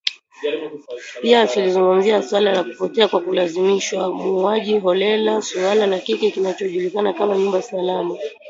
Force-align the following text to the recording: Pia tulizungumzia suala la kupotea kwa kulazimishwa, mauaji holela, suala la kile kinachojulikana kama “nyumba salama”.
Pia 1.21 1.47
tulizungumzia 1.47 2.23
suala 2.23 2.53
la 2.53 2.63
kupotea 2.63 3.07
kwa 3.07 3.21
kulazimishwa, 3.21 4.13
mauaji 4.13 4.79
holela, 4.79 5.41
suala 5.41 5.87
la 5.87 5.99
kile 5.99 6.31
kinachojulikana 6.31 7.13
kama 7.13 7.37
“nyumba 7.37 7.61
salama”. 7.61 8.17